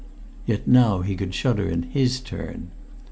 [0.47, 2.71] Yet now he could shudder in his turn.